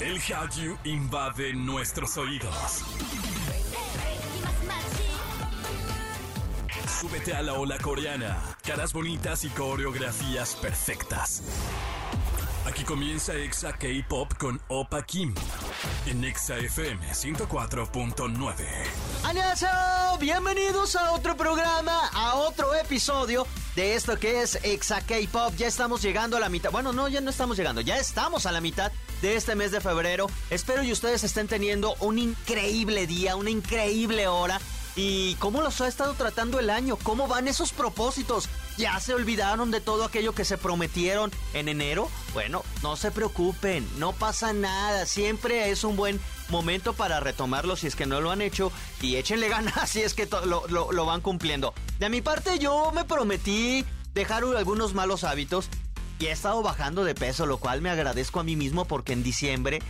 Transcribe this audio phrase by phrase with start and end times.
[0.00, 2.84] El Hallyu invade nuestros oídos.
[7.00, 8.38] Súbete a la ola coreana.
[8.64, 11.42] Caras bonitas y coreografías perfectas.
[12.66, 15.34] Aquí comienza Exa K-Pop con Opa Kim.
[16.06, 18.54] En Exa FM 104.9.
[19.24, 20.18] ¡Annyeonghaseyo!
[20.20, 25.54] Bienvenidos a otro programa, a otro episodio de esto que es Exa K-Pop.
[25.56, 26.70] Ya estamos llegando a la mitad.
[26.70, 27.80] Bueno, no, ya no estamos llegando.
[27.80, 28.92] Ya estamos a la mitad
[29.22, 30.28] de este mes de febrero.
[30.50, 34.60] Espero y ustedes estén teniendo un increíble día, una increíble hora.
[35.00, 36.96] ¿Y cómo los ha estado tratando el año?
[36.96, 38.48] ¿Cómo van esos propósitos?
[38.76, 42.10] ¿Ya se olvidaron de todo aquello que se prometieron en enero?
[42.34, 45.06] Bueno, no se preocupen, no pasa nada.
[45.06, 48.72] Siempre es un buen momento para retomarlo si es que no lo han hecho.
[49.00, 51.74] Y échenle ganas si es que lo, lo, lo van cumpliendo.
[52.00, 55.68] De mi parte, yo me prometí dejar algunos malos hábitos.
[56.18, 59.22] Y he estado bajando de peso, lo cual me agradezco a mí mismo porque en
[59.22, 59.80] diciembre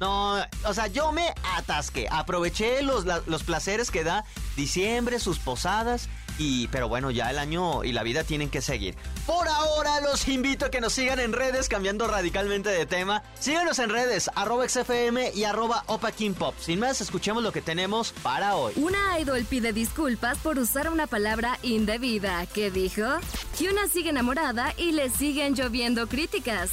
[0.00, 2.08] no, o sea, yo me atasqué.
[2.10, 4.24] Aproveché los, los placeres que da
[4.56, 6.08] diciembre, sus posadas.
[6.40, 8.96] Y, pero bueno, ya el año y la vida tienen que seguir.
[9.26, 13.22] Por ahora los invito a que nos sigan en redes, cambiando radicalmente de tema.
[13.38, 16.54] Síganos en redes, arroba XFM y arroba Opa Pop.
[16.58, 18.72] Sin más, escuchemos lo que tenemos para hoy.
[18.76, 22.46] Una idol pide disculpas por usar una palabra indebida.
[22.46, 23.04] ¿Qué dijo?
[23.58, 26.70] Hyuna sigue enamorada y le siguen lloviendo críticas.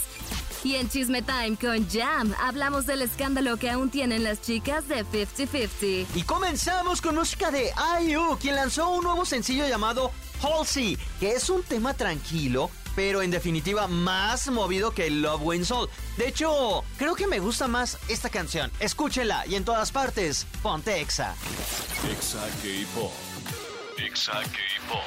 [0.68, 5.06] Y en Chisme Time con Jam hablamos del escándalo que aún tienen las chicas de
[5.06, 6.08] 50-50.
[6.14, 10.12] Y comenzamos con música de IU, quien lanzó un nuevo sencillo llamado
[10.44, 15.90] Halsey, que es un tema tranquilo, pero en definitiva más movido que Love Wins All.
[16.18, 18.70] De hecho, creo que me gusta más esta canción.
[18.82, 21.34] Escúchenla y en todas partes, ponte Exa.
[22.12, 23.14] Exa K-Pop.
[24.06, 25.00] Exa K-Pop.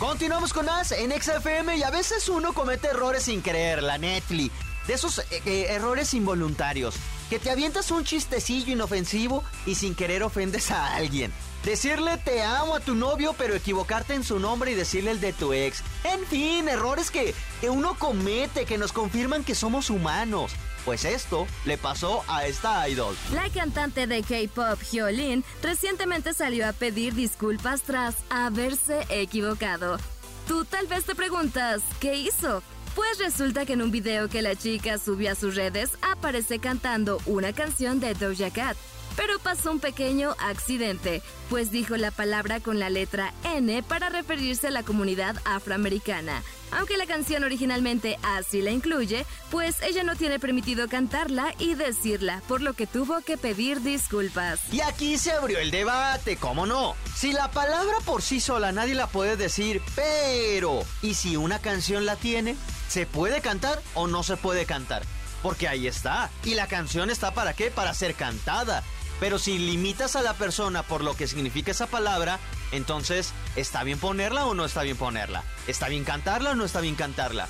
[0.00, 4.52] Continuamos con más en XFM y a veces uno comete errores sin creer, la Netflix
[4.88, 6.96] de esos eh, eh, errores involuntarios,
[7.30, 11.30] que te avientas un chistecillo inofensivo y sin querer ofendes a alguien.
[11.64, 15.34] Decirle te amo a tu novio pero equivocarte en su nombre y decirle el de
[15.34, 15.82] tu ex.
[16.04, 20.52] En fin, errores que, que uno comete, que nos confirman que somos humanos.
[20.86, 23.14] Pues esto le pasó a esta idol.
[23.34, 29.98] La cantante de K-pop Hyolyn recientemente salió a pedir disculpas tras haberse equivocado.
[30.46, 32.62] Tú tal vez te preguntas, ¿qué hizo?
[32.98, 37.20] Pues resulta que en un video que la chica subió a sus redes aparece cantando
[37.26, 38.76] una canción de Doja Cat.
[39.14, 44.66] Pero pasó un pequeño accidente, pues dijo la palabra con la letra N para referirse
[44.66, 46.42] a la comunidad afroamericana.
[46.72, 52.42] Aunque la canción originalmente así la incluye, pues ella no tiene permitido cantarla y decirla,
[52.48, 54.58] por lo que tuvo que pedir disculpas.
[54.72, 56.96] Y aquí se abrió el debate, ¿cómo no?
[57.14, 62.04] Si la palabra por sí sola nadie la puede decir, pero ¿y si una canción
[62.04, 62.56] la tiene?
[62.88, 65.02] ¿Se puede cantar o no se puede cantar?
[65.42, 66.30] Porque ahí está.
[66.44, 67.70] Y la canción está para qué?
[67.70, 68.82] Para ser cantada.
[69.20, 72.38] Pero si limitas a la persona por lo que significa esa palabra,
[72.72, 75.42] entonces, ¿está bien ponerla o no está bien ponerla?
[75.66, 77.48] ¿Está bien cantarla o no está bien cantarla?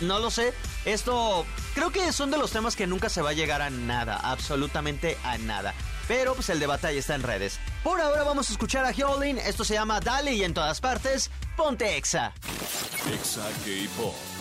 [0.00, 0.54] No lo sé.
[0.86, 4.16] Esto creo que son de los temas que nunca se va a llegar a nada,
[4.16, 5.74] absolutamente a nada.
[6.08, 7.60] Pero pues el debate ahí está en redes.
[7.84, 9.38] Por ahora vamos a escuchar a Hyolyn.
[9.38, 12.32] Esto se llama Dale y en todas partes, ponte Exa.
[13.12, 14.39] Exa K-Pop.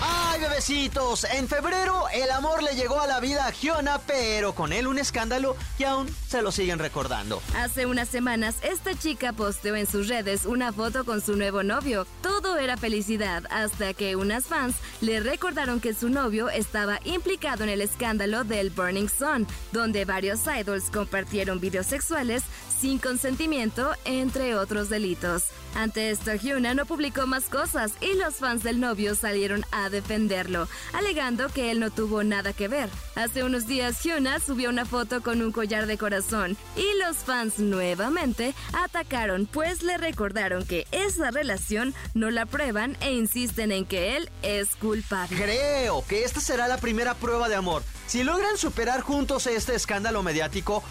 [0.00, 1.24] ¡Ay, bebecitos!
[1.24, 4.98] En febrero el amor le llegó a la vida a Giona, pero con él un
[4.98, 7.40] escándalo que aún se lo siguen recordando.
[7.56, 12.06] Hace unas semanas, esta chica posteó en sus redes una foto con su nuevo novio.
[12.22, 17.70] Todo era felicidad hasta que unas fans le recordaron que su novio estaba implicado en
[17.70, 22.42] el escándalo del Burning Sun, donde varios idols compartieron videos sexuales
[22.80, 25.44] sin consentimiento, entre otros delitos.
[25.74, 30.66] Ante esto, Hyuna no publicó más cosas y los fans del novio salieron a defenderlo,
[30.92, 32.88] alegando que él no tuvo nada que ver.
[33.14, 37.58] Hace unos días, Hyuna subió una foto con un collar de corazón y los fans
[37.58, 44.16] nuevamente atacaron, pues le recordaron que esa relación no la prueban e insisten en que
[44.16, 45.36] él es culpable.
[45.36, 47.82] Creo que esta será la primera prueba de amor.
[48.06, 50.82] Si logran superar juntos este escándalo mediático,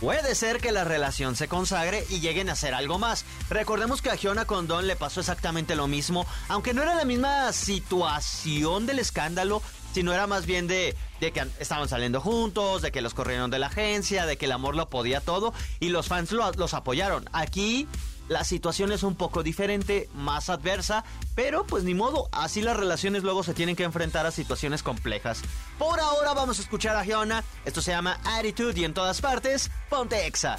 [0.00, 3.24] Puede ser que la relación se consagre y lleguen a hacer algo más.
[3.48, 7.06] Recordemos que a Giona con Don le pasó exactamente lo mismo, aunque no era la
[7.06, 9.62] misma situación del escándalo,
[9.94, 13.68] sino era más bien de, que estaban saliendo juntos, de que los corrieron de la
[13.68, 17.30] agencia, de que el amor lo podía todo y los fans los apoyaron.
[17.32, 17.88] Aquí
[18.28, 23.22] la situación es un poco diferente, más adversa, pero pues ni modo, así las relaciones
[23.22, 25.42] luego se tienen que enfrentar a situaciones complejas.
[25.78, 29.70] Por ahora vamos a escuchar a Giona, esto se llama Attitude y en todas partes,
[29.88, 30.56] ponte Exa.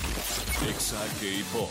[0.69, 1.69] Exa K-Pop.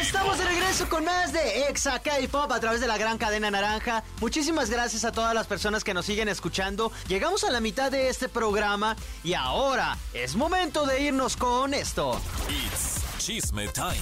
[0.00, 4.04] Estamos de regreso con más de Exa K-Pop a través de la gran cadena naranja.
[4.20, 6.92] Muchísimas gracias a todas las personas que nos siguen escuchando.
[7.08, 8.94] Llegamos a la mitad de este programa
[9.24, 12.20] y ahora es momento de irnos con esto.
[12.50, 12.91] It's
[13.24, 13.94] Chisme Time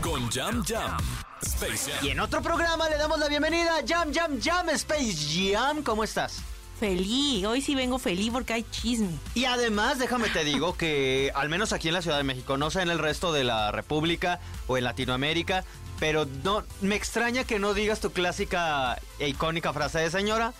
[0.00, 0.98] con Jam Jam.
[1.40, 2.04] Space Jam.
[2.04, 5.84] Y en otro programa le damos la bienvenida a Jam Jam Jam Space Jam.
[5.84, 6.42] ¿Cómo estás?
[6.80, 9.12] Feliz, hoy sí vengo feliz porque hay chisme.
[9.34, 12.72] Y además, déjame te digo que al menos aquí en la Ciudad de México, no
[12.72, 15.64] sé en el resto de la República o en Latinoamérica,
[16.00, 20.54] pero no me extraña que no digas tu clásica e icónica frase de señora,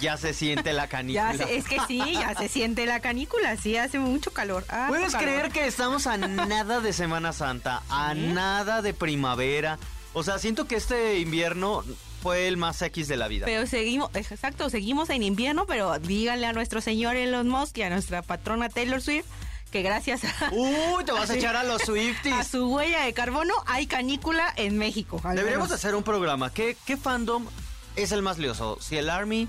[0.00, 1.32] ya se siente la canícula.
[1.36, 4.64] Ya se- es que sí, ya se siente la canícula, sí, hace mucho calor.
[4.68, 5.26] harto ¿Puedes calor.
[5.28, 9.78] creer que estamos a nada de Semana Santa, a nada de primavera?
[10.12, 11.84] O sea, siento que este invierno
[12.22, 13.46] fue el más X de la vida.
[13.46, 17.90] Pero seguimos, exacto, seguimos en invierno, pero díganle a nuestro señor Elon Musk y a
[17.90, 19.24] nuestra patrona Taylor Swift
[19.70, 21.38] que gracias a, Uy, te vas a Sí.
[21.38, 22.44] echar a los a Swifties.
[22.48, 25.20] su huella de carbono hay canícula en México.
[25.32, 26.52] Deberíamos hacer un programa.
[26.52, 27.46] ¿Qué, ¿Qué fandom
[27.94, 28.78] es el más lioso?
[28.80, 29.46] ¿Si el Army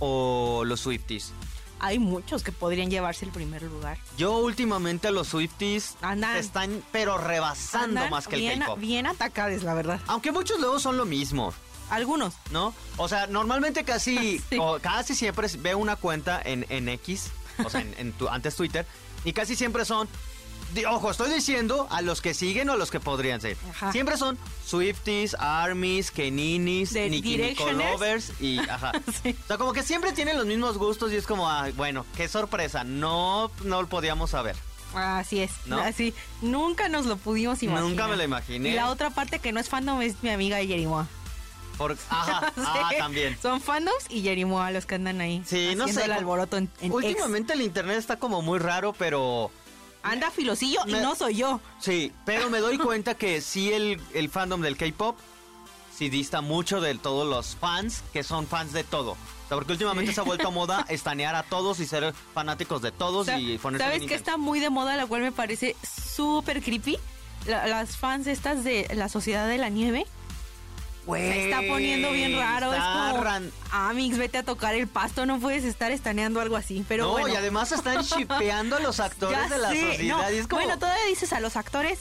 [0.00, 1.32] o los Swifties?
[1.82, 3.96] Hay muchos que podrían llevarse el primer lugar.
[4.18, 6.36] Yo últimamente a los Swifties Andan.
[6.36, 8.78] están pero rebasando Andan más que el K-pop.
[8.78, 9.98] bien atacadas, la verdad.
[10.06, 11.54] Aunque muchos luego son lo mismo,
[11.88, 12.34] Algunos.
[12.50, 12.74] ¿no?
[12.98, 14.58] O sea, normalmente casi, Sí.
[14.60, 17.30] o casi siempre veo una cuenta en, en X,
[17.64, 18.86] o sea, en, en tu- antes Twitter,
[19.24, 20.06] y casi siempre son,
[20.88, 23.56] ojo, estoy diciendo a los que siguen o a los que podrían ser.
[23.70, 23.92] Ajá.
[23.92, 27.54] Siempre son Swifties, Armies, Keninis, Nicki.
[27.72, 28.92] Lovers y ajá.
[29.22, 29.36] Sí.
[29.44, 32.28] O sea, como que siempre tienen los mismos gustos y es como, ah, bueno, qué
[32.28, 34.56] sorpresa, no, no lo podíamos saber.
[34.94, 35.78] Así es, ¿No?
[35.78, 36.14] así.
[36.42, 37.88] Nunca nos lo pudimos imaginar.
[37.88, 38.70] Nunca me lo imaginé.
[38.70, 41.06] Y la otra parte que no es fandom es mi amiga Yerimoa.
[41.78, 43.38] Por, ajá, ah, también.
[43.40, 45.42] Son fandoms y Yerimoa los que andan ahí.
[45.46, 46.92] Sí, no sé, el alboroto en, en.
[46.92, 49.50] Últimamente el internet está como muy raro, pero
[50.02, 51.60] Anda filosillo Me- y no soy yo.
[51.78, 55.18] sí, pero me doy cuenta que sí el, el fandom del K-pop
[55.96, 59.12] sí dista mucho de todos los fans que son fans de todo.
[59.12, 59.16] O
[59.48, 63.22] sea, porque últimamente se ha vuelto moda estanear a todos y ser fanáticos de todos
[63.22, 64.26] O sea, y ponerse ¿Sabes intensos.
[64.26, 65.76] está muy de moda, la cual me parece
[66.14, 66.96] súper creepy?
[67.46, 70.06] La- las fans estas de la Sociedad de la Nieve.
[71.06, 72.72] Se está poniendo bien raro.
[72.72, 76.84] Es como, ran- Amix, vete a tocar el pasto, no puedes estar estaneando algo así.
[76.88, 77.28] Pero no, bueno.
[77.28, 80.16] y además están shipeando a los actores Ya de la sé, sociedad.
[80.18, 81.98] no, y es como, Bueno, todavía dices a los actores,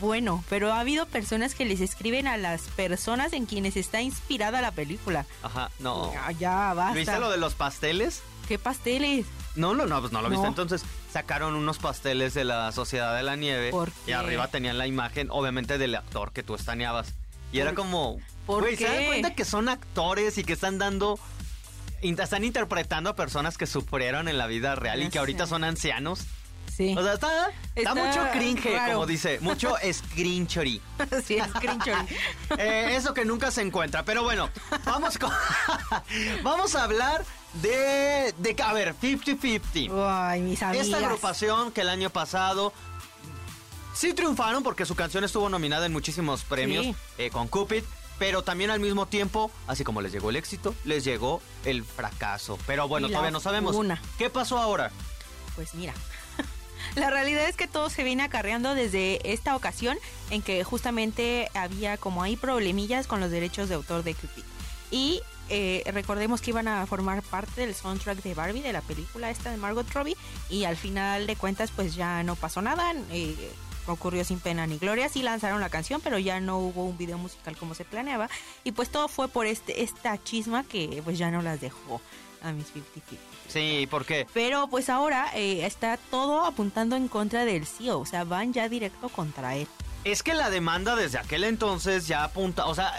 [0.00, 4.60] bueno, pero ha habido personas que les escriben a las personas en quienes está inspirada
[4.62, 5.26] la película.
[5.42, 6.12] Ajá, no.
[6.12, 6.94] Ya, ya, basta.
[6.94, 8.22] ¿Viste lo de los pasteles?
[8.48, 9.26] ¿Qué pasteles?
[9.56, 10.42] No, lo, no, pues no lo viste.
[10.42, 10.48] No.
[10.48, 10.82] Entonces
[11.12, 14.14] sacaron unos pasteles de la Sociedad de la Nieve ¿Por y qué?
[14.14, 17.12] arriba tenían la imagen, obviamente, del actor que tú estaneabas.
[17.52, 18.18] Y era ¿Por- como,
[18.50, 21.18] por güey, ¿se dan cuenta que son actores y que están dando,
[22.02, 25.50] están interpretando a personas que sufrieron en la vida real y que ahorita sé.
[25.50, 26.20] son ancianos?
[26.76, 26.94] Sí.
[26.96, 28.92] O sea, está, está Está mucho cringe, raro.
[28.94, 30.80] como dice, mucho screenchory.
[31.24, 32.08] sí, screenshot.
[32.58, 34.02] Eh, eso que nunca se encuentra.
[34.04, 34.48] Pero bueno,
[34.84, 35.30] vamos con,
[36.42, 37.24] vamos a hablar
[37.54, 39.90] de, de, a ver, 50-50.
[40.08, 40.86] Ay, mis amigas.
[40.86, 42.72] Esta agrupación que el año pasado
[43.94, 46.94] sí triunfaron porque su canción estuvo nominada en muchísimos premios Sí.
[47.18, 47.82] eh, con Cupid,
[48.20, 52.58] pero también al mismo tiempo, así como les llegó el éxito, les llegó el fracaso.
[52.66, 53.74] Pero bueno, todavía no sabemos.
[54.18, 54.92] ¿Qué pasó ahora?
[55.56, 55.94] Pues mira.
[56.96, 59.96] La realidad es que todo se viene acarreando desde esta ocasión
[60.28, 64.44] en que justamente había como ahí problemillas con los derechos de autor de Cupid.
[64.90, 69.30] Y eh, recordemos que iban a formar parte del soundtrack de Barbie, de la película
[69.30, 70.16] esta de Margot Robbie,
[70.50, 73.50] y al final de cuentas pues ya no pasó nada, eh,
[73.86, 77.18] ocurrió sin pena ni gloria, sí lanzaron la canción, pero ya no hubo un video
[77.18, 78.28] musical como se planeaba,
[78.64, 82.00] y pues todo fue por este esta chisma que pues ya no las dejó
[82.42, 83.00] a mis 50
[83.48, 84.26] Sí, ¿por qué?
[84.32, 88.68] pero pues ahora eh, está todo apuntando en contra del CEO, o sea, van ya
[88.68, 89.66] directo contra él.
[90.04, 92.92] Es que la demanda desde aquel entonces ya apunta, o sea,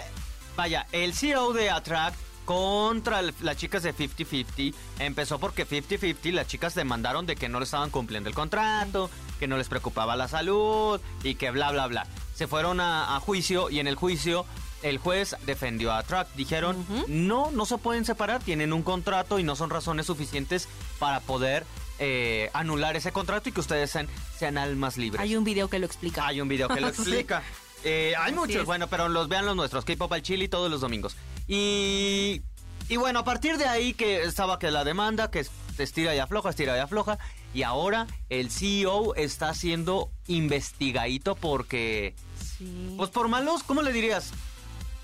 [0.56, 6.48] vaya, el CEO de Attract contra el- las chicas de 50-50 empezó porque 50-50 las
[6.48, 10.28] chicas demandaron de que no le estaban cumpliendo el contrato, que no les preocupaba la
[10.28, 12.06] salud y que bla, bla, bla.
[12.36, 14.46] Se fueron a, a juicio y en el juicio
[14.84, 16.36] el juez defendió a Attract.
[16.36, 20.68] Dijeron, no, no se pueden separar, tienen un contrato y no son razones suficientes
[20.98, 21.66] para poder
[22.00, 24.08] eh, anular ese contrato y que ustedes sean,
[24.40, 25.22] sean almas libres.
[25.22, 26.26] Hay un video que lo explica.
[26.26, 27.44] Hay un video que lo explica.
[27.84, 28.66] Eh, hay Así muchos, es.
[28.66, 31.16] bueno, pero los vean los nuestros, K-Pop al Chile todos los domingos.
[31.54, 32.42] Y,
[32.88, 36.20] y bueno, a partir de ahí que estaba que la demanda, que se estira y
[36.20, 37.20] afloja, estira y afloja,
[37.54, 42.16] y ahora el CEO está siendo investigadito porque,
[42.58, 42.94] Sí.
[42.96, 44.32] pues por malos, ¿cómo le dirías?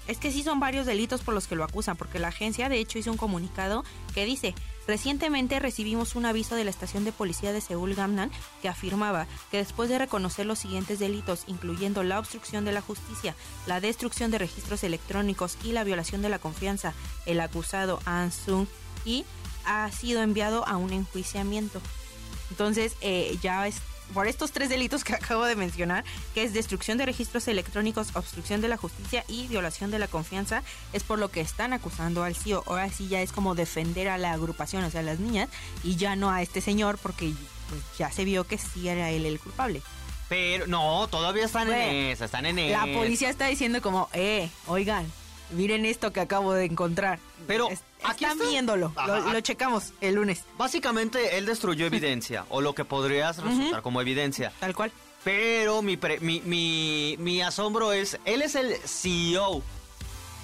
[0.07, 2.79] Es que sí son varios delitos por los que lo acusan, porque la agencia de
[2.79, 4.55] hecho hizo un comunicado que dice,
[4.87, 9.57] Recientemente recibimos un aviso de la estación de policía de Seúl Gamnan que afirmaba que
[9.57, 14.37] después de reconocer los siguientes delitos, incluyendo la obstrucción de la justicia, la destrucción de
[14.37, 16.93] registros electrónicos y la violación de la confianza,
[17.25, 18.65] el acusado An Sung
[19.03, 19.25] y
[19.65, 21.81] ha sido enviado a un enjuiciamiento.
[22.49, 23.81] Entonces, eh, ya es
[24.13, 28.61] por estos tres delitos que acabo de mencionar, que es destrucción de registros electrónicos, obstrucción
[28.61, 32.35] de la justicia y violación de la confianza, es por lo que están acusando al
[32.35, 32.63] CEO.
[32.67, 35.49] Ahora sí ya es como defender a la agrupación, o sea, a las niñas,
[35.83, 37.33] y ya no a este señor, porque
[37.69, 39.81] pues, ya se vio que sí era él el culpable.
[40.29, 42.85] Pero no, todavía están en esa, están en esa.
[42.85, 45.09] La policía está diciendo como, eh, oigan,
[45.51, 47.19] miren esto que acabo de encontrar.
[47.47, 48.49] Pero Es- aquí están está.
[48.49, 48.91] viéndolo,
[49.31, 54.51] lo, checamos el lunes, Básicamente él destruyó evidencia, o lo que podría resultar como evidencia.
[54.59, 54.91] tal cual.
[55.23, 59.61] Pero mi, pre- mi, mi, mi asombro es, él es el CEO.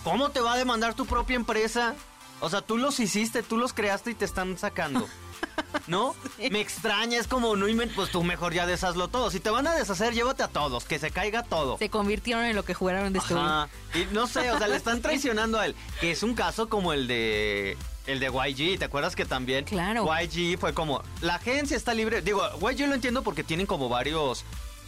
[0.03, 1.95] ¿Cómo te va a demandar tu propia empresa?
[2.43, 5.07] O sea, tú los hiciste, tú los creaste y te están sacando.
[5.87, 6.13] ¿No?
[6.51, 9.31] Me extraña, es como, no pues tú mejor ya deshazlo todo.
[9.31, 11.77] Si te van a deshacer, llévate a todos, que se caiga todo.
[11.77, 13.69] Se convirtieron en lo que jugaron de este Ajá.
[13.95, 15.75] Y no sé, o sea, le están traicionando a él.
[16.01, 17.77] Que es un caso como el de.
[18.07, 19.63] El de YG, ¿te acuerdas que también?
[19.63, 20.05] Claro.
[20.05, 21.01] YG fue como.
[21.21, 22.21] La agencia está libre.
[22.21, 24.43] Digo, YG lo entiendo porque tienen como varios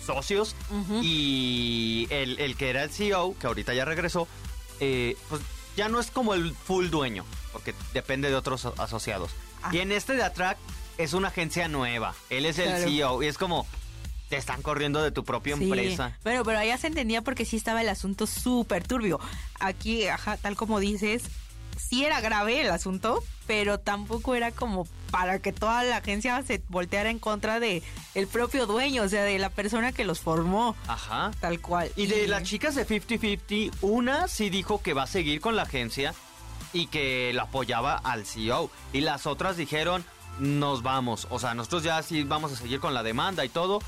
[0.05, 0.57] socios.
[1.01, 4.27] Y el, el que era el CEO, que ahorita ya regresó,
[4.81, 5.41] eh, pues
[5.75, 7.25] ya no es como el full dueño.
[7.51, 9.31] Porque depende de otros asociados.
[9.63, 9.69] Ah.
[9.73, 10.59] Y en este de Attract
[10.97, 12.13] es una agencia nueva.
[12.29, 12.83] Él es el Claro.
[12.85, 13.23] CEO.
[13.23, 13.65] Y es como.
[14.29, 16.17] Te están corriendo de tu propia Sí, empresa.
[16.23, 19.19] Pero, pero allá se entendía porque sí estaba el asunto súper turbio.
[19.59, 21.25] Aquí, ajá, tal como dices,
[21.77, 26.61] sí era grave el asunto, pero tampoco era como para que toda la agencia se
[26.69, 27.83] volteara en contra de
[28.15, 31.31] el propio dueño, o sea, de la persona que los formó, Ajá.
[31.39, 31.91] tal cual.
[31.95, 35.63] Y de las chicas de 50-50, una sí dijo que va a seguir con la
[35.63, 36.13] agencia
[36.73, 38.69] y que la apoyaba al CEO.
[38.91, 40.03] Y las otras dijeron,
[40.39, 41.27] nos vamos.
[41.29, 43.79] O sea, nosotros ya sí vamos a seguir con la demanda y todo.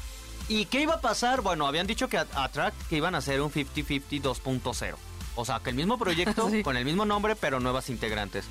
[0.48, 1.42] ¿Y qué iba a pasar?
[1.42, 4.96] Bueno, habían dicho que a- Attract que iban a hacer un 50-50 2.0.
[5.38, 6.64] O sea, que el mismo proyecto, Sí.
[6.64, 8.46] con el mismo nombre, pero nuevas integrantes.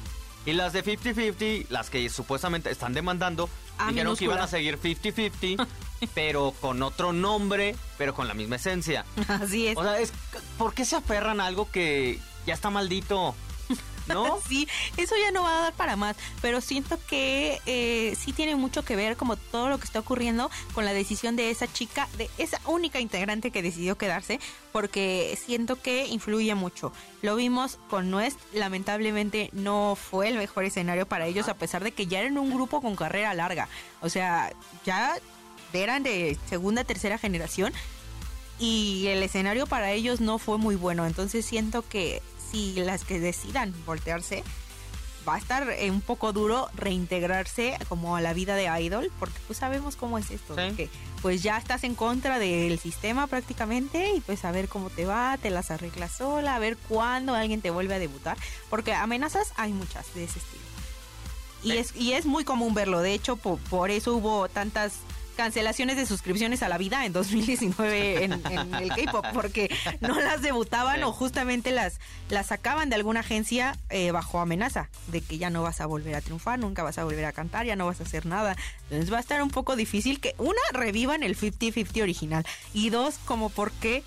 [0.46, 4.78] Y las de 50-50, las que supuestamente están demandando, A dijeron que iban a seguir
[4.80, 5.66] 50-50,
[6.14, 9.04] pero con otro nombre, pero con la misma esencia.
[9.26, 9.76] Así es.
[9.76, 10.12] O sea, es,
[10.56, 13.34] ¿por qué se aferran a algo que ya está maldito?
[14.08, 14.38] ¿No?
[14.46, 18.54] Sí, eso ya no va a dar para más, pero siento que eh, sí tiene
[18.54, 22.08] mucho que ver como todo lo que está ocurriendo con la decisión de esa chica,
[22.16, 24.38] de esa única integrante que decidió quedarse,
[24.72, 26.92] porque siento que influye mucho.
[27.22, 31.92] Lo vimos con Nuest, lamentablemente no fue el mejor escenario para ellos, a pesar de
[31.92, 33.68] que ya eran un grupo con carrera larga,
[34.00, 34.52] o sea,
[34.84, 35.18] ya
[35.72, 37.72] eran de segunda, tercera generación
[38.58, 41.06] y el escenario para ellos no fue muy bueno.
[41.06, 44.42] Entonces siento que si las que decidan voltearse,
[45.28, 49.38] va a estar eh, un poco duro reintegrarse como a la vida de idol, porque
[49.46, 50.76] pues sabemos cómo es esto, Sí.
[50.76, 55.04] que pues ya estás en contra del sistema prácticamente y pues a ver cómo te
[55.04, 58.36] va, te las arreglas sola, a ver cuándo alguien te vuelve a debutar,
[58.70, 60.62] porque amenazas hay muchas de ese estilo.
[61.64, 64.92] Y es, y es muy común verlo, de hecho po- por eso hubo tantas
[65.36, 70.42] cancelaciones de suscripciones a la vida en 2019 en, en el K-pop porque no las
[70.42, 71.02] debutaban Sí.
[71.04, 72.00] o justamente las,
[72.30, 76.14] las sacaban de alguna agencia eh, bajo amenaza de que ya no vas a volver
[76.14, 78.56] a triunfar, nunca vas a volver a cantar, ya no vas a hacer nada.
[78.84, 83.18] Entonces va a estar un poco difícil que una revivan el 50-50 original y dos
[83.24, 84.02] como por qué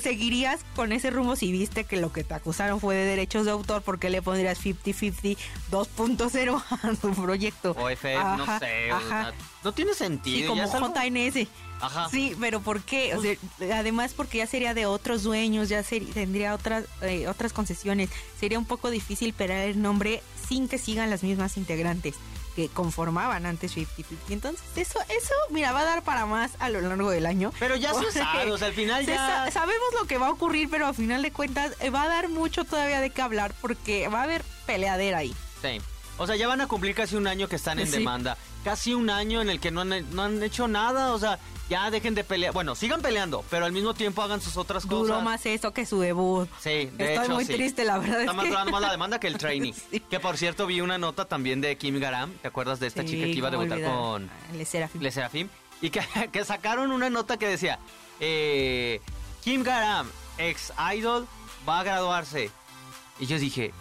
[0.00, 3.50] seguirías con ese rumbo si viste que lo que te acusaron fue de derechos de
[3.52, 5.36] autor, ¿por qué le pondrías 50-50
[5.70, 7.72] 2.0 a tu proyecto?
[7.78, 8.90] O FF, no sé.
[8.90, 9.32] ajá.
[9.64, 10.48] no tiene Sí, sentido.
[10.50, 11.48] como es algo- JNS.
[11.80, 12.08] Ajá.
[12.10, 13.14] Sí, pero ¿por qué?
[13.14, 13.36] O sea,
[13.78, 18.10] además porque ya sería de otros dueños, ya seri- tendría otras eh, otras concesiones.
[18.40, 22.14] Sería un poco difícil pegar el nombre sin que sigan las mismas integrantes
[22.58, 23.86] que conformaban antes 50-50.
[24.30, 27.52] Entonces, eso, eso, mira, va a dar para más a lo largo del año.
[27.60, 29.44] Pero ya se Porque sabe, o sea, al final se ya...
[29.44, 32.08] sa- sabemos lo que va a ocurrir, pero a final de cuentas eh, va a
[32.08, 35.32] dar mucho todavía de qué hablar porque va a haber peleadera ahí.
[35.62, 35.80] Sí.
[36.16, 37.92] O sea, ya van a cumplir casi un año que están en Sí.
[37.92, 38.36] demanda.
[38.64, 41.12] Casi un año en el que no han, no han hecho nada.
[41.12, 41.38] O sea,
[41.70, 42.52] ya dejen de pelear.
[42.52, 44.98] Bueno, sigan peleando, pero al mismo tiempo hagan sus otras cosas.
[45.08, 46.48] Duró más eso que su debut.
[46.60, 47.54] Sí, de Estoy hecho, muy sí.
[47.54, 48.20] triste, la verdad.
[48.20, 49.72] Está es más que- durando más la demanda que el trainee.
[49.90, 50.00] Sí.
[50.00, 52.32] Que por cierto, vi una nota también de Kim Garam.
[52.42, 53.92] ¿Te acuerdas de esta Sí, chica que iba a debutar olvidar.
[53.94, 55.00] con Le Serafim.
[55.00, 55.48] Le Serafim?
[55.80, 56.00] Y que,
[56.32, 57.78] que sacaron una nota que decía:
[58.20, 59.00] eh,
[59.44, 61.26] Kim Garam, ex idol,
[61.66, 62.50] va a graduarse.
[63.20, 63.72] Y yo dije: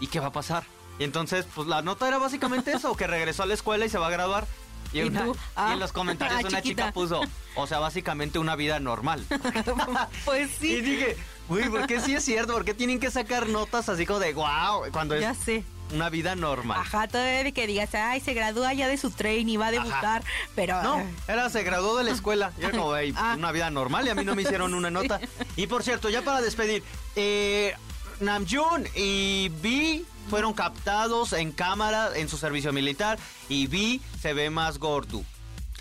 [0.00, 0.64] ¿y qué va a pasar?
[0.98, 3.98] Y entonces, pues la nota era básicamente eso: que regresó a la escuela y se
[3.98, 4.46] va a graduar.
[4.92, 6.82] Y, ¿Y una- y Ah, en los comentarios ah, una chiquita.
[6.86, 7.20] chica puso:
[7.56, 9.24] o sea, básicamente una vida normal.
[10.24, 11.16] pues Y sí, dije,
[11.48, 12.52] uy, ¿por qué sí es cierto?
[12.54, 14.84] ¿Por qué tienen que sacar notas así como de wow?
[14.92, 15.62] Cuando es ya sé.
[15.92, 16.78] una vida normal.
[16.80, 19.70] Ajá, todavía de que digas, ay, se gradúa ya de su train y va a
[19.70, 20.22] debutar,
[20.54, 20.82] pero...
[20.82, 22.52] No, eh, era, se graduó de la escuela.
[22.58, 23.34] Y era como, "Ey, Ah.
[23.36, 25.20] una vida normal y a mí no me hicieron una nota.
[25.56, 26.82] Y por cierto, ya para despedir,
[27.16, 27.74] eh,
[28.20, 34.50] Namjoon y Vi fueron captados en cámara en su servicio militar y Vi se ve
[34.50, 35.22] más gordo.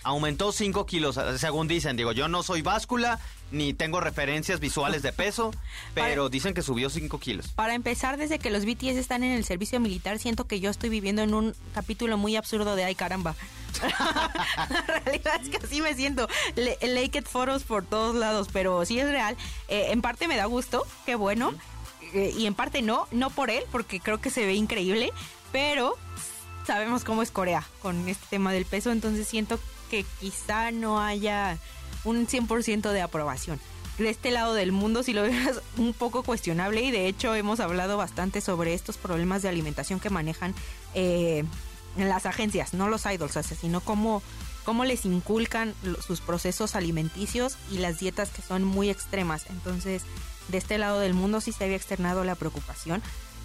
[0.04, 1.98] Aumentó 5 kilos, según dicen.
[1.98, 3.20] Digo, yo no soy báscula
[3.52, 5.52] ni tengo referencias visuales de peso,
[5.94, 7.50] pero dicen que subió 5 kilos.
[7.50, 10.90] Para empezar, desde que los BTS están en el servicio militar, siento que yo estoy
[10.90, 13.36] viviendo en un capítulo muy absurdo de ay caramba.
[14.70, 16.28] La realidad es que así me siento.
[16.56, 19.36] Le naked photos por todos lados, pero sí es real.
[19.68, 21.54] Eh, en parte me da gusto, qué bueno.
[22.14, 25.12] Y en parte no, no por él, porque creo que se ve increíble,
[25.52, 25.96] pero
[26.66, 29.60] sabemos cómo es Corea con este tema del peso, entonces siento
[29.90, 31.58] que quizá no haya
[32.04, 33.60] un 100% de aprobación.
[33.98, 37.60] De este lado del mundo si lo ves un poco cuestionable y de hecho hemos
[37.60, 40.54] hablado bastante sobre estos problemas de alimentación que manejan
[40.94, 41.46] eh,
[41.96, 44.22] en las agencias, no los idols, o sea, sino cómo,
[44.64, 45.74] cómo les inculcan
[46.06, 49.46] sus procesos alimenticios y las dietas que son muy extremas.
[49.50, 50.04] Entonces,
[50.50, 53.02] de este lado del mundo sí se había externado la preocupación.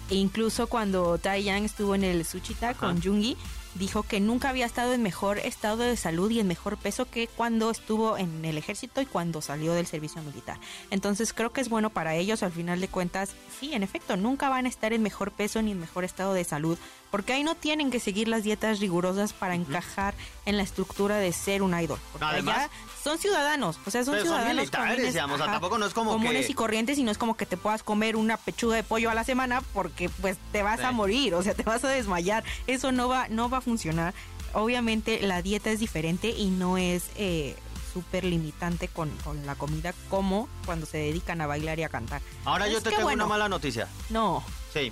[0.09, 3.37] E incluso cuando Tai Yang estuvo en el Suchita con Jungi,
[3.75, 7.27] dijo que nunca había estado en mejor estado de salud y en mejor peso que
[7.27, 10.59] cuando estuvo en el ejército y cuando salió del servicio militar.
[10.91, 14.49] Entonces creo que es bueno para ellos, al final de cuentas, sí, en efecto, nunca
[14.49, 16.77] van a estar en mejor peso ni en mejor estado de salud,
[17.13, 20.15] porque ahí no tienen que seguir las dietas rigurosas para encajar
[20.47, 21.99] en la estructura de ser un idol.
[22.11, 22.69] Porque Además- allá
[23.03, 25.85] son ciudadanos, o sea, son Pero son ciudadanos militares, comunes, digamos, o sea, tampoco no
[25.85, 28.37] es como comunes que- y corrientes y no es como que te puedas comer una
[28.37, 31.61] pechuga de pollo a la semana porque pues te vas a morir, o sea, te
[31.61, 32.43] vas a desmayar.
[32.65, 34.15] Eso no va, no va a funcionar.
[34.55, 37.55] Obviamente la dieta es diferente y no es eh,
[37.93, 42.23] súper limitante con, con la comida como cuando se dedican a bailar y a cantar.
[42.43, 43.25] Ahora yo te tengo bueno.
[43.25, 43.87] una mala noticia.
[44.09, 44.43] No,
[44.73, 44.91] Sí.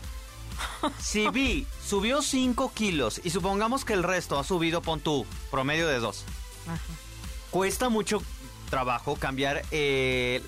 [1.00, 5.88] Si Vi subió 5 kilos y supongamos que el resto ha subido, pon tú, promedio
[5.88, 6.24] de 2.
[6.68, 6.80] Ajá.
[7.52, 8.22] Cuesta mucho
[8.70, 10.42] trabajo cambiar eh,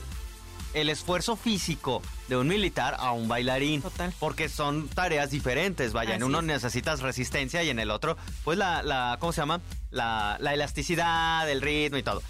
[0.73, 3.81] el esfuerzo físico de un militar a un bailarín.
[3.81, 4.13] Total.
[4.19, 6.15] Porque son tareas diferentes, vaya.
[6.15, 6.45] en uno es.
[6.45, 9.61] necesitas resistencia y en el otro, pues la, la ¿cómo se llama?
[9.91, 12.23] La, la elasticidad, el ritmo y todo.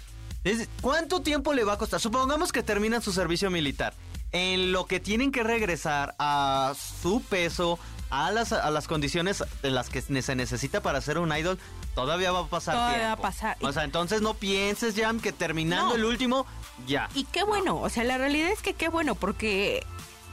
[0.82, 2.00] ¿Cuánto tiempo le va a costar?
[2.00, 3.94] Supongamos que terminan su servicio militar.
[4.34, 7.78] En lo que tienen que regresar a su peso,
[8.10, 11.56] a las, a las condiciones de las que se necesita para ser un idol,
[11.94, 13.22] todavía va a pasar Todavía va a tiempo.
[13.22, 13.56] pasar.
[13.62, 15.94] O sea, entonces no pienses, Jam, que terminando No.
[15.94, 16.46] el último,
[16.86, 17.08] ya.
[17.14, 19.86] Y qué bueno, o sea, la realidad es que qué bueno, porque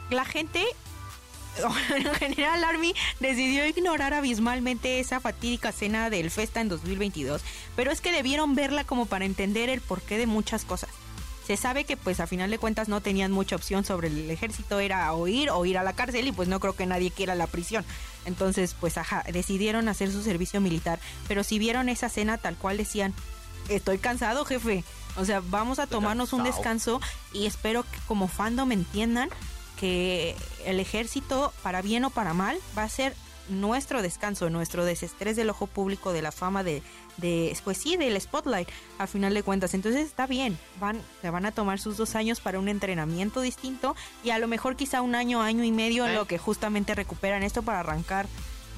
[0.09, 0.65] la gente,
[1.95, 7.41] en general, Army decidió ignorar abismalmente esa fatídica cena del Festa en 2022,
[7.75, 10.89] pero es que debieron verla como para entender el porqué de muchas cosas.
[11.51, 14.79] Se sabe que pues a final de cuentas no tenían mucha opción sobre el ejército,
[14.79, 17.35] era o ir o ir a la cárcel y pues no creo que nadie quiera
[17.35, 17.83] la prisión.
[18.23, 22.77] Entonces pues ajá, decidieron hacer su servicio militar, pero si vieron esa cena tal cual
[22.77, 23.13] decían,
[23.67, 24.85] estoy cansado jefe,
[25.17, 27.01] o sea, vamos a tomarnos un descanso
[27.33, 29.27] y espero que como fandom entiendan
[29.77, 33.13] que el ejército, para bien o para mal, va a ser
[33.49, 36.81] nuestro descanso, nuestro desestrés del ojo público, de la fama, de,
[37.17, 39.73] de pues sí, del spotlight, a final de cuentas.
[39.73, 43.95] Entonces está bien, van, se van a tomar sus dos años para un entrenamiento distinto
[44.23, 46.15] y a lo mejor quizá un año, año y medio en Eh.
[46.15, 48.27] lo que justamente recuperan esto para arrancar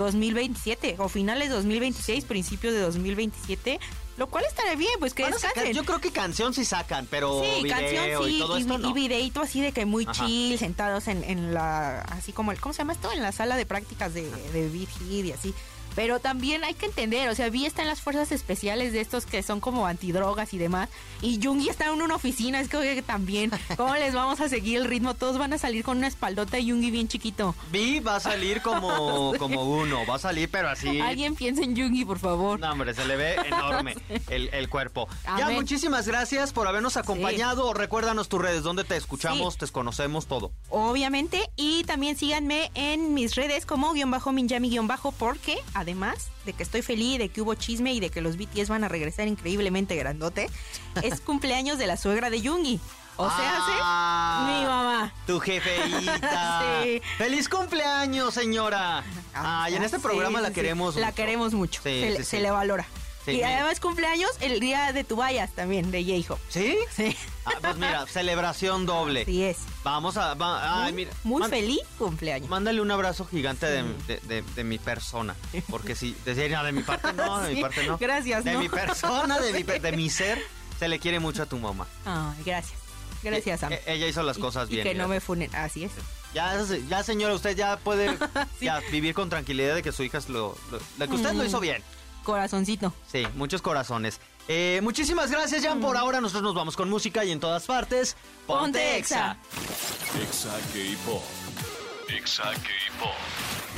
[0.08, 3.80] 2027 o finales 2026, principios de 2027,
[4.18, 5.74] lo cual estará bien, pues que descansen.
[5.74, 8.84] yo creo que canción sí sacan, pero Sí, video canción sí, y todo esto vi-
[8.84, 8.94] no.
[8.94, 10.26] videíto así de que muy Ajá.
[10.26, 13.12] chill, sentados en, en la, así como, el, ¿cómo se llama esto?
[13.12, 15.54] En la sala de prácticas de, de Beat Hit y así.
[15.96, 19.26] Pero también hay que entender, o sea, Vi está en las fuerzas especiales de estos
[19.26, 20.90] que son como antidrogas y demás.
[21.22, 24.86] Y Jungi está en una oficina, es que también, ¿cómo les vamos a seguir el
[24.86, 25.14] ritmo?
[25.14, 27.56] Todos van a salir con una espaldota y Jungi bien chiquito.
[27.72, 31.00] Vi va a salir como, como uno, va a salir pero así.
[31.00, 32.60] Alguien piensa en Jungi, por favor.
[32.60, 33.96] No, hombre, se le ve enorme
[34.30, 35.08] el, el cuerpo.
[35.38, 37.74] Ya, muchísimas gracias por habernos acompañado.
[37.74, 39.60] Recuérdanos tus redes, donde te escuchamos, Sí.
[39.60, 40.52] te conocemos, todo.
[40.70, 41.50] obviamente.
[41.56, 46.54] Y también síganme en mis redes como guion bajo Minjami guion bajo porque además de
[46.54, 49.28] que estoy feliz, de que hubo chisme y de que los BTS van a regresar
[49.28, 50.50] increíblemente grandote,
[51.04, 52.80] es cumpleaños de la suegra de Jungi.
[53.16, 53.38] O sea,
[53.86, 54.54] Ah, ¿sí?
[54.60, 55.14] mi mamá.
[55.28, 56.62] Tu jefeíta.
[56.84, 57.02] Sí.
[57.20, 59.04] ¡Feliz cumpleaños, señora!
[59.36, 61.16] Ay, en este Sí, programa sí, la queremos La mucho.
[61.16, 61.82] queremos mucho.
[61.84, 62.86] Se, le valora.
[63.26, 66.42] Sí, y además cumpleaños el día de tu vayas también, de J-Hope.
[66.50, 66.78] ¿Sí?
[66.94, 67.16] Sí.
[67.46, 69.22] Ah, pues mira, celebración doble.
[69.22, 69.58] Así es.
[69.84, 70.34] Vamos a...
[70.34, 72.50] va- ay, muy mira, muy man- feliz cumpleaños.
[72.50, 75.36] Mándale un abrazo gigante de, de- de- de mi persona.
[75.70, 77.98] Porque si, de, no, de mi parte no, de mi parte no.
[77.98, 78.60] gracias, De ¿no?
[78.60, 80.42] mi persona, de mi, pe- de mi ser,
[80.78, 81.88] se le quiere mucho a tu mamá.
[82.06, 82.80] Ay, gracias.
[83.24, 83.72] Gracias, Sam.
[83.72, 84.84] eh, ella hizo las Y- cosas y bien.
[84.84, 85.54] que no me funen.
[85.56, 85.92] Así es.
[86.34, 86.58] Ya,
[86.90, 88.18] ya señora, usted ya puede
[88.60, 90.58] ya, vivir con tranquilidad de que su hija es lo,
[90.98, 91.62] lo, que usted lo hizo mm.
[91.62, 91.84] bien.
[92.24, 92.94] Corazoncito.
[93.12, 94.20] Sí, muchos corazones.
[94.48, 95.80] Eh, muchísimas gracias, Jan.
[95.80, 96.00] Por mm.
[96.00, 98.16] ahora nosotros nos vamos con música y en todas partes.
[98.46, 99.38] Ponte Exa.
[100.22, 101.24] Exa K-Pop.
[102.10, 103.14] Exa K-Pop.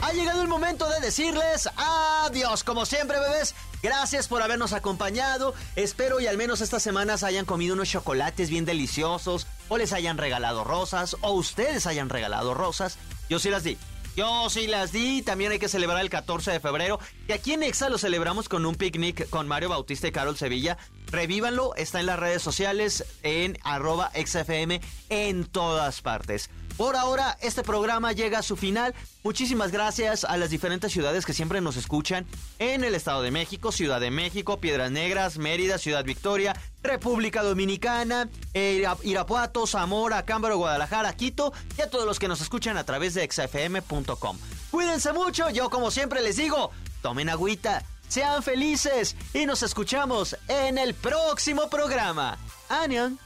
[0.02, 2.64] Ha llegado el momento de decirles adiós.
[2.64, 5.54] Como siempre, bebés, gracias por habernos acompañado.
[5.76, 10.18] Espero y al menos estas semanas hayan comido unos chocolates bien deliciosos, o les hayan
[10.18, 12.98] regalado rosas, o ustedes hayan regalado rosas.
[13.30, 13.78] Yo sí las di.
[14.16, 17.00] Yo sí las di, también hay que celebrar el 14 de febrero.
[17.28, 20.78] Y aquí en Exa lo celebramos con un picnic con Mario Bautista y Carol Sevilla.
[21.08, 26.50] Revívanlo, está en las redes sociales, en arroba XFM, en todas partes.
[26.78, 28.94] Por ahora, este programa llega a su final.
[29.24, 32.26] Muchísimas gracias a las diferentes ciudades que siempre nos escuchan
[32.60, 36.54] en el Estado de México, Ciudad de México, Piedras Negras, Mérida, Ciudad Victoria,
[36.86, 42.84] República Dominicana, Irapuato, Zamora, Cámbaro, Guadalajara, Quito y a todos los que nos escuchan a
[42.84, 44.38] través de xfm.com.
[44.72, 46.72] Cuídense mucho, yo como siempre les digo,
[47.02, 52.38] tomen agüita, sean felices y nos escuchamos en el próximo programa.
[52.70, 53.20] ¡Anion!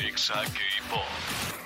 [0.00, 1.57] Exa K-Pop.